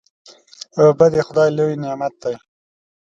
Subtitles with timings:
[0.79, 2.35] اوبه د خدای لوی نعمت دی.